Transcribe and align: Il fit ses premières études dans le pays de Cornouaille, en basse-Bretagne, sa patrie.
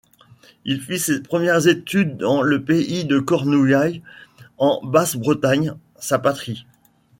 Il 0.65 0.81
fit 0.81 0.97
ses 0.97 1.21
premières 1.21 1.67
études 1.67 2.17
dans 2.17 2.41
le 2.41 2.63
pays 2.63 3.05
de 3.05 3.19
Cornouaille, 3.19 4.01
en 4.57 4.83
basse-Bretagne, 4.83 5.75
sa 5.99 6.17
patrie. 6.17 6.65